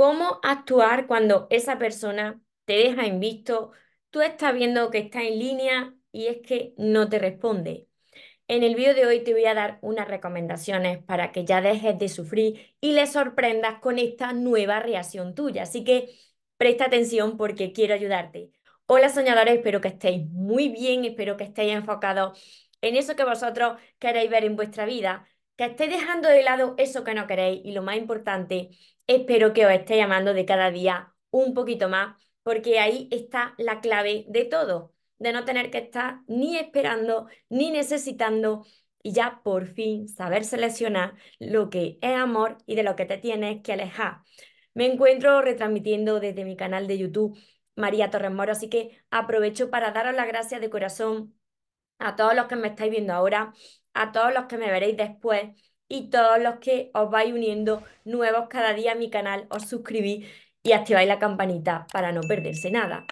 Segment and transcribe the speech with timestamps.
[0.00, 3.72] cómo actuar cuando esa persona te deja en visto,
[4.08, 7.86] tú estás viendo que está en línea y es que no te responde.
[8.48, 11.98] En el vídeo de hoy te voy a dar unas recomendaciones para que ya dejes
[11.98, 15.64] de sufrir y le sorprendas con esta nueva reacción tuya.
[15.64, 16.08] Así que
[16.56, 18.52] presta atención porque quiero ayudarte.
[18.86, 22.42] Hola soñadores, espero que estéis muy bien, espero que estéis enfocados
[22.80, 25.26] en eso que vosotros queréis ver en vuestra vida,
[25.60, 28.70] que estéis dejando de lado eso que no queréis y lo más importante,
[29.06, 33.82] espero que os esté llamando de cada día un poquito más, porque ahí está la
[33.82, 38.64] clave de todo, de no tener que estar ni esperando ni necesitando
[39.02, 43.18] y ya por fin saber seleccionar lo que es amor y de lo que te
[43.18, 44.22] tienes que alejar.
[44.72, 47.38] Me encuentro retransmitiendo desde mi canal de YouTube
[47.76, 51.34] María Torres Moro, así que aprovecho para daros las gracias de corazón
[51.98, 53.52] a todos los que me estáis viendo ahora,
[53.94, 55.50] a todos los que me veréis después
[55.88, 60.26] y todos los que os vais uniendo nuevos cada día a mi canal, os suscribís
[60.62, 63.06] y activáis la campanita para no perderse nada.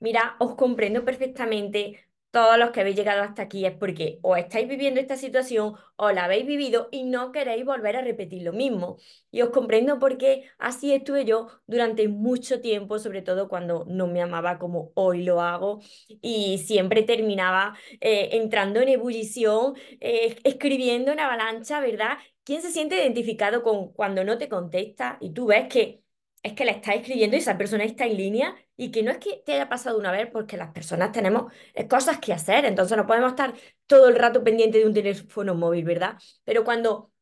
[0.00, 4.68] Mira, os comprendo perfectamente todos los que habéis llegado hasta aquí es porque o estáis
[4.68, 8.98] viviendo esta situación o la habéis vivido y no queréis volver a repetir lo mismo.
[9.30, 14.22] Y os comprendo porque así estuve yo durante mucho tiempo, sobre todo cuando no me
[14.22, 15.80] amaba como hoy lo hago
[16.20, 22.18] y siempre terminaba eh, entrando en ebullición, eh, escribiendo en avalancha, ¿verdad?
[22.44, 26.02] ¿Quién se siente identificado con cuando no te contesta y tú ves que
[26.42, 29.18] es que le estás escribiendo y esa persona está en línea y que no es
[29.18, 32.96] que te haya pasado una vez porque las personas tenemos eh, cosas que hacer, entonces
[32.96, 33.54] no podemos estar
[33.86, 36.16] todo el rato pendiente de un teléfono móvil, ¿verdad?
[36.44, 37.12] Pero cuando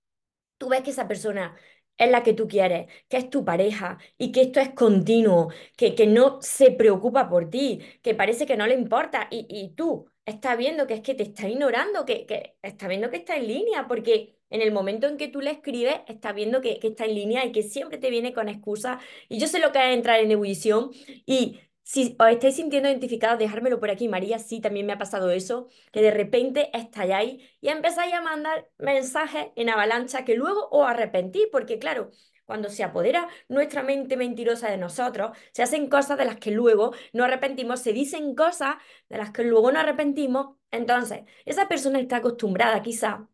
[0.59, 1.57] tú ves que esa persona
[1.99, 5.95] es la que tú quieres, que es tu pareja y que esto es continuo, que,
[5.95, 10.09] que no se preocupa por ti, que parece que no le importa y, y tú
[10.27, 13.47] estás viendo que es que te está ignorando, que, que está viendo que está en
[13.47, 17.15] línea, porque en el momento en que tú le escribes, estás viendo que, está en
[17.15, 19.03] línea y que siempre te viene con excusas.
[19.29, 20.91] Y yo sé lo que es entrar en ebullición
[21.27, 24.09] y si os estáis sintiendo identificados, dejármelo por aquí.
[24.09, 28.69] María, sí, también me ha pasado eso, que de repente estalláis y empezáis a mandar
[28.79, 32.11] mensajes en avalancha que luego os arrepentís, porque claro,
[32.47, 36.93] cuando se apodera nuestra mente mentirosa de nosotros, se hacen cosas de las que luego
[37.13, 38.77] no arrepentimos, se dicen cosas
[39.09, 40.57] de las que luego no arrepentimos.
[40.71, 43.29] Entonces, esa persona está acostumbrada quizá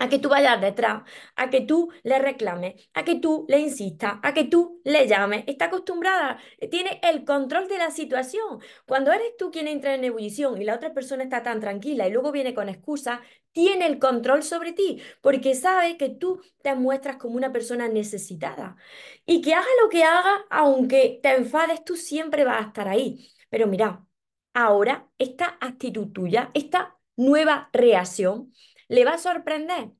[0.00, 1.02] a que tú vayas detrás,
[1.34, 5.44] a que tú le reclames, a que tú le insistas, a que tú le llames.
[5.48, 6.38] Está acostumbrada,
[6.70, 8.60] tiene el control de la situación.
[8.86, 12.12] Cuando eres tú quien entra en ebullición y la otra persona está tan tranquila y
[12.12, 13.20] luego viene con excusas,
[13.58, 18.76] tiene el control sobre ti, porque sabe que tú te muestras como una persona necesitada.
[19.26, 23.28] Y que haga lo que haga, aunque te enfades, tú siempre vas a estar ahí.
[23.50, 24.06] Pero mira,
[24.54, 28.52] ahora esta actitud tuya, esta nueva reacción,
[28.86, 29.90] le va a sorprender.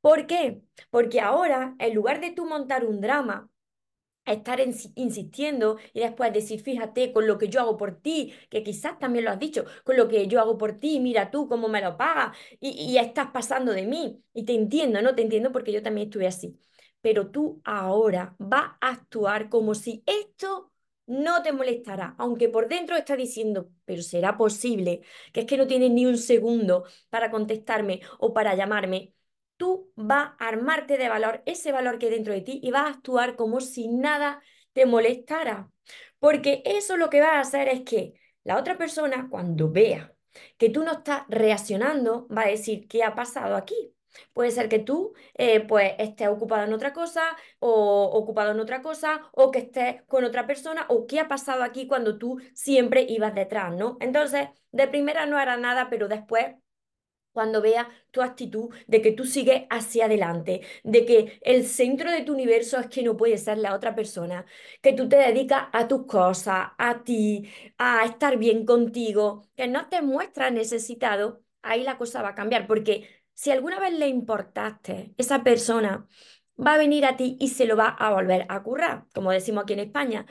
[0.00, 0.62] ¿Por qué?
[0.90, 3.50] Porque ahora, en lugar de tú montar un drama,
[4.24, 4.60] estar
[4.94, 9.24] insistiendo y después decir, fíjate, con lo que yo hago por ti, que quizás también
[9.24, 11.96] lo has dicho, con lo que yo hago por ti, mira tú cómo me lo
[11.96, 14.22] pagas y, y estás pasando de mí.
[14.34, 15.14] Y te entiendo, ¿no?
[15.14, 16.58] Te entiendo porque yo también estuve así.
[17.00, 20.70] Pero tú ahora vas a actuar como si esto
[21.06, 25.02] no te molestará, aunque por dentro está diciendo, pero será posible
[25.32, 29.12] que es que no tienes ni un segundo para contestarme o para llamarme.
[29.62, 32.86] Tú vas a armarte de valor, ese valor que hay dentro de ti, y vas
[32.86, 34.42] a actuar como si nada
[34.72, 35.70] te molestara.
[36.18, 40.12] Porque eso lo que va a hacer es que la otra persona, cuando vea
[40.58, 43.94] que tú no estás reaccionando, va a decir, ¿qué ha pasado aquí?
[44.32, 47.22] Puede ser que tú eh, pues estés ocupado en otra cosa
[47.60, 51.62] o ocupado en otra cosa o que estés con otra persona o qué ha pasado
[51.62, 53.96] aquí cuando tú siempre ibas detrás, ¿no?
[54.00, 56.46] Entonces, de primera no hará nada, pero después
[57.32, 62.22] cuando vea tu actitud de que tú sigues hacia adelante, de que el centro de
[62.22, 64.44] tu universo es que no puede ser la otra persona,
[64.82, 67.48] que tú te dedicas a tus cosas, a ti,
[67.78, 72.66] a estar bien contigo, que no te muestras necesitado, ahí la cosa va a cambiar,
[72.66, 76.06] porque si alguna vez le importaste, esa persona
[76.58, 79.64] va a venir a ti y se lo va a volver a currar, como decimos
[79.64, 80.26] aquí en España.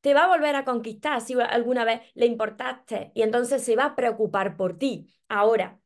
[0.00, 3.86] Te va a volver a conquistar si alguna vez le importaste y entonces se va
[3.86, 5.12] a preocupar por ti.
[5.28, 5.80] Ahora,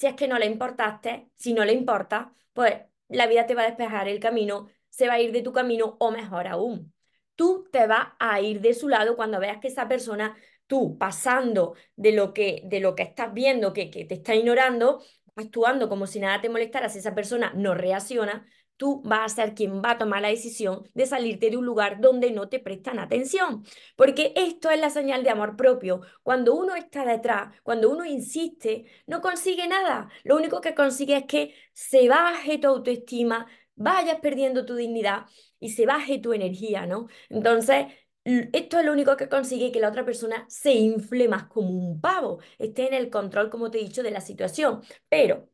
[0.00, 2.74] si es que no le importaste, si no le importa, pues
[3.08, 5.96] la vida te va a despejar el camino, se va a ir de tu camino
[6.00, 6.94] o mejor aún,
[7.36, 11.74] tú te vas a ir de su lado cuando veas que esa persona, tú pasando
[11.96, 15.02] de lo que, de lo que estás viendo, que, que te está ignorando,
[15.36, 18.46] actuando como si nada te molestara, si esa persona no reacciona,
[18.80, 22.00] tú vas a ser quien va a tomar la decisión de salirte de un lugar
[22.00, 23.62] donde no te prestan atención.
[23.94, 26.00] Porque esto es la señal de amor propio.
[26.22, 30.08] Cuando uno está detrás, cuando uno insiste, no consigue nada.
[30.24, 35.26] Lo único que consigue es que se baje tu autoestima, vayas perdiendo tu dignidad
[35.58, 37.08] y se baje tu energía, ¿no?
[37.28, 37.86] Entonces,
[38.24, 42.00] esto es lo único que consigue que la otra persona se infle más como un
[42.00, 44.82] pavo, esté en el control, como te he dicho, de la situación.
[45.08, 45.50] Pero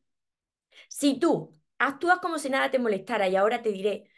[0.88, 4.11] si tú actúas como si nada te molestara y ahora te diré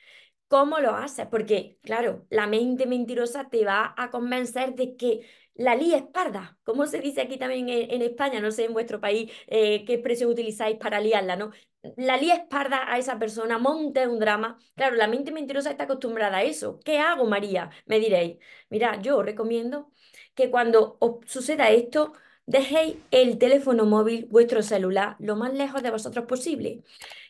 [0.48, 5.74] cómo lo haces, porque claro, la mente mentirosa te va a convencer de que la
[5.74, 9.84] es parda, como se dice aquí también en, España, no sé en vuestro país eh,
[9.84, 11.50] qué expresión utilizáis para liarla, ¿no?
[11.96, 14.58] La es parda a esa persona, monte un drama.
[14.74, 16.80] Claro, la mente mentirosa está acostumbrada a eso.
[16.84, 17.70] ¿Qué hago, María?
[17.86, 18.38] Me diréis.
[18.68, 19.90] Mira, yo os recomiendo
[20.34, 22.12] que cuando os suceda esto,
[22.48, 26.82] dejéis el teléfono móvil, vuestro celular, lo más lejos de vosotros posible.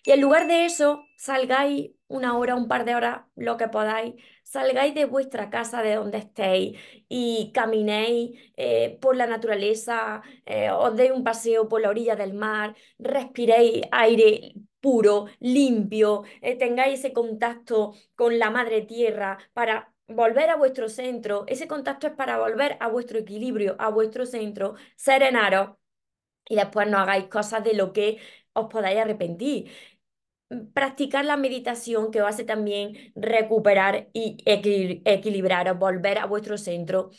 [0.04, 4.14] Y en lugar de eso, salgáis una hora, un par de horas, lo que podáis,
[4.44, 6.78] salgáis de vuestra casa, de donde estéis,
[7.08, 12.34] y caminéis eh, por la naturaleza, eh, os deis un paseo por la orilla del
[12.34, 20.50] mar, respiréis aire puro, limpio, eh, tengáis ese contacto con la madre tierra para volver
[20.50, 21.44] a vuestro centro.
[21.46, 25.76] Ese contacto es para volver a vuestro equilibrio, a vuestro centro, serenaros
[26.48, 28.18] y después no hagáis cosas de lo que
[28.54, 29.70] os podáis arrepentir
[30.72, 37.10] practicar la meditación que os hace también recuperar y equilibrar, volver a vuestro centro.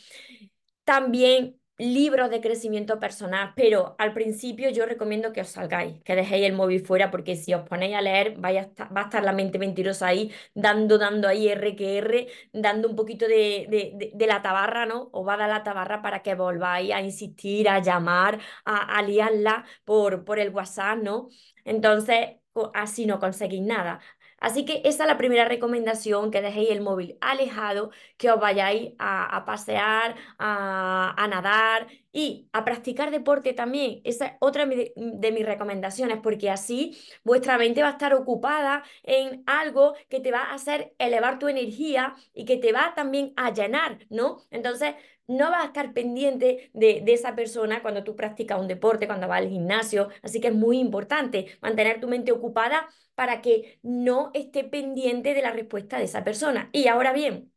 [0.84, 6.46] También libros de crecimiento personal, pero al principio yo recomiendo que os salgáis, que dejéis
[6.46, 9.58] el móvil fuera, porque si os ponéis a leer, vaya va a estar la mente
[9.58, 13.66] mentirosa ahí, dando, dando ahí R que R, dando un poquito de,
[14.14, 15.08] de, la tabarra, ¿no?
[15.12, 19.02] Os va a dar la tabarra para que volváis a insistir, a llamar, a, a
[19.02, 21.28] liarla por, por el WhatsApp, ¿no?
[21.64, 22.36] Entonces,
[22.74, 24.00] así no conseguís nada.
[24.40, 28.92] Así que esa es la primera recomendación, que dejéis el móvil alejado, que os vayáis
[28.98, 34.00] a, pasear, a, nadar y a practicar deporte también.
[34.04, 39.42] Esa es otra de, mis recomendaciones, porque así vuestra mente va a estar ocupada en
[39.46, 43.52] algo que te va a hacer elevar tu energía y que te va también a
[43.52, 44.38] llenar, ¿no?
[44.50, 44.94] Entonces,
[45.30, 49.38] no vas a estar pendiente de, esa persona cuando tú practicas un deporte, cuando vas
[49.38, 50.08] al gimnasio.
[50.22, 55.42] Así que es muy importante mantener tu mente ocupada para que no esté pendiente de
[55.42, 56.68] la respuesta de esa persona.
[56.72, 57.52] Y ahora bien,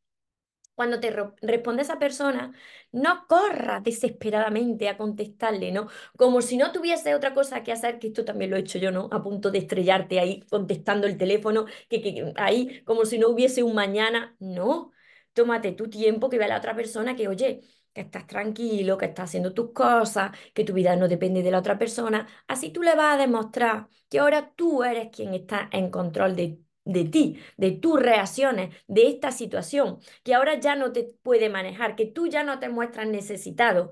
[0.76, 2.54] cuando te responde esa persona,
[2.92, 5.88] no corras desesperadamente a contestarle, ¿no?
[6.18, 8.92] Como si no tuviese otra cosa que hacer, que esto también lo he hecho yo,
[8.92, 9.10] ¿no?
[9.12, 13.64] A punto de estrellarte ahí contestando el teléfono, que, que ahí como si no hubiese
[13.64, 14.36] un mañana.
[14.40, 14.93] No,
[15.34, 17.62] tómate tu tiempo, que vea la otra persona que, oye,
[17.94, 21.60] que estás tranquilo, que estás haciendo tus cosas, que tu vida no depende de la
[21.60, 22.28] otra persona.
[22.48, 26.60] Así tú le vas a demostrar que ahora tú eres quien está en control de,
[26.86, 31.96] de ti, de tus reacciones, de esta situación, que ahora ya no te puede manejar,
[31.96, 33.92] que tú ya no te muestras necesitado,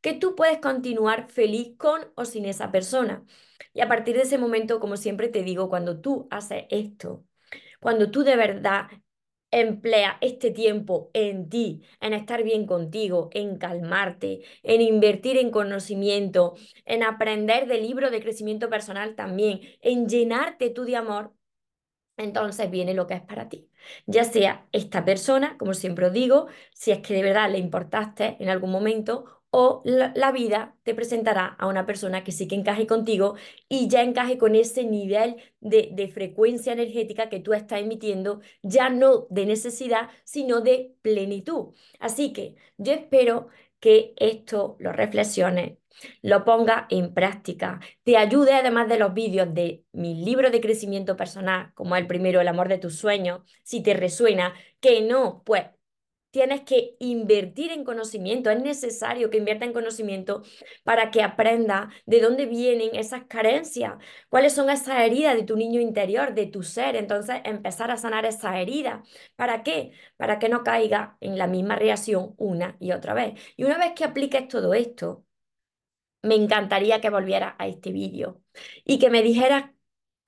[0.00, 3.24] que tú puedes continuar feliz con o sin esa persona.
[3.72, 7.24] Y a partir de ese momento, como siempre te digo, cuando tú haces esto,
[7.80, 8.88] cuando tú de verdad
[9.52, 16.54] Emplea este tiempo en ti, en estar bien contigo, en calmarte, en invertir en conocimiento,
[16.84, 21.34] en aprender de libros de crecimiento personal también, en llenarte tú de amor.
[22.16, 23.70] Entonces viene lo que es para ti.
[24.06, 28.36] Ya sea esta persona, como siempre os digo, si es que de verdad le importaste
[28.40, 32.86] en algún momento, o la, vida te presentará a una persona que sí que encaje
[32.86, 33.34] contigo
[33.68, 38.90] y ya encaje con ese nivel de, de, frecuencia energética que tú estás emitiendo, ya
[38.90, 41.74] no de necesidad, sino de plenitud.
[41.98, 43.48] Así que yo espero
[43.80, 45.78] que esto lo reflexiones,
[46.22, 51.16] lo ponga en práctica, te ayude además de los vídeos de mi libro de crecimiento
[51.16, 55.64] personal, como el primero, El amor de tus sueños, si te resuena, que no, pues
[56.30, 60.42] tienes que invertir en conocimiento, es necesario que invierta en conocimiento
[60.84, 63.94] para que aprenda de dónde vienen esas carencias,
[64.28, 66.96] cuáles son esas heridas de tu niño interior, de tu ser.
[66.96, 69.08] Entonces, empezar a sanar esas heridas.
[69.36, 69.92] ¿Para qué?
[70.16, 73.34] Para que no caiga en la misma reacción una y otra vez.
[73.56, 75.24] Y una vez que apliques todo esto,
[76.22, 78.42] me encantaría que volvieras a este vídeo
[78.84, 79.70] y que me dijeras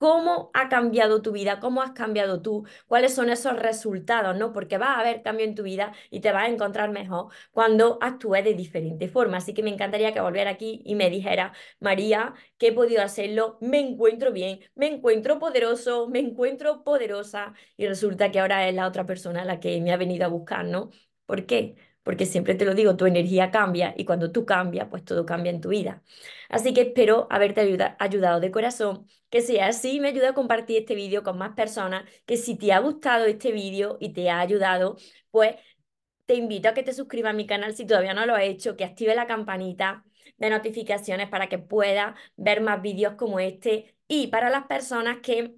[0.03, 4.53] cómo ha cambiado tu vida, cómo has cambiado tú, cuáles son esos resultados, ¿no?
[4.53, 7.99] Porque va a haber cambio en tu vida y te vas a encontrar mejor cuando
[8.01, 9.37] actúes de diferente forma.
[9.37, 13.59] Así que me encantaría que volviera aquí y me dijera, María, que he podido hacerlo,
[13.61, 18.89] me encuentro bien, me encuentro poderoso, me encuentro poderosa y resulta que ahora es la
[18.89, 20.91] otra persona la que me ha venido a buscar, ¿no?
[21.27, 21.77] ¿Por qué?
[22.03, 25.51] Porque siempre te lo digo, tu energía cambia y cuando tú cambias, pues todo cambia
[25.51, 26.03] en tu vida.
[26.49, 27.61] Así que espero haberte
[27.99, 32.05] ayudado de corazón, que sea así, me ayuda a compartir este vídeo con más personas,
[32.27, 34.97] que si te ha gustado este vídeo y te ha ayudado,
[35.31, 35.57] pues
[36.27, 38.77] te invito a que te suscribas a mi canal si todavía no lo has hecho,
[38.77, 40.05] que active la campanita
[40.39, 45.55] de notificaciones para que puedas ver más vídeos como este y para las personas que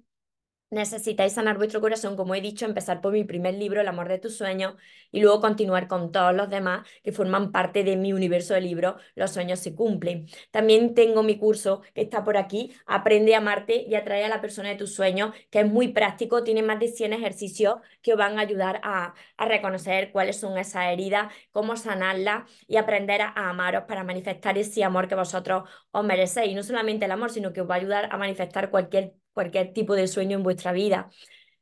[0.75, 4.19] Necesitáis sanar vuestro corazón, como he dicho, empezar por mi primer libro, El amor de
[4.19, 4.75] tus sueños,
[5.09, 8.95] y luego continuar con todos los demás que forman parte de mi universo de libros,
[9.15, 10.27] Los sueños se cumplen.
[10.51, 14.41] También tengo mi curso que está por aquí, Aprende a amarte y atrae a la
[14.41, 18.17] persona de tus sueños, que es muy práctico, tiene más de 100 ejercicios que os
[18.17, 23.49] van a ayudar a, reconocer cuáles son esas heridas, cómo sanarlas y aprender a, a
[23.49, 26.53] amaros para manifestar ese amor que vosotros os merecéis.
[26.53, 29.95] No solamente el amor, sino que os va a ayudar a manifestar cualquier cualquier tipo
[29.95, 31.11] de sueño en vuestra vida.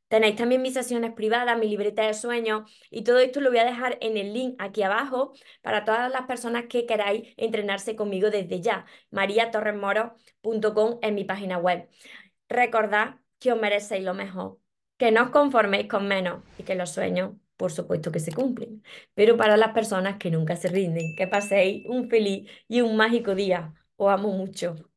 [0.07, 3.65] Tenéis también mis sesiones privadas, mi libreta de sueños y todo esto lo voy a
[3.65, 8.61] dejar en el link aquí abajo para todas las personas que queráis entrenarse conmigo desde
[8.61, 8.85] ya.
[9.09, 11.89] mariatorresmoro.com en mi página web.
[12.47, 14.59] Recordad que os merecéis lo mejor,
[14.97, 18.83] que no os conforméis con menos y que los sueños, por supuesto que se cumplen,
[19.15, 23.33] pero para las personas que nunca se rinden, que paséis un feliz y un mágico
[23.35, 23.73] día.
[23.95, 24.92] Os amo mucho.